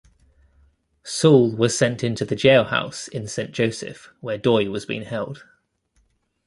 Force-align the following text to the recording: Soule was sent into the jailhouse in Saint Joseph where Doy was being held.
Soule 1.03 1.51
was 1.55 1.77
sent 1.77 2.03
into 2.03 2.25
the 2.25 2.33
jailhouse 2.33 3.07
in 3.09 3.27
Saint 3.27 3.51
Joseph 3.51 4.11
where 4.19 4.39
Doy 4.39 4.67
was 4.67 4.83
being 4.87 5.03
held. 5.03 5.43